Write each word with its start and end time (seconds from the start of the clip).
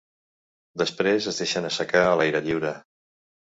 Després 0.83 1.29
es 1.33 1.39
deixen 1.43 1.69
assecar 1.69 2.05
a 2.09 2.19
l’aire 2.23 2.45
lliure. 2.51 2.77